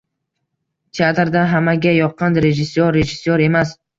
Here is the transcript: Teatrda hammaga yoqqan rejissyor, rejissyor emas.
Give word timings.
Teatrda 0.99 1.43
hammaga 1.51 1.93
yoqqan 1.97 2.39
rejissyor, 2.47 2.91
rejissyor 2.99 3.45
emas. 3.49 3.79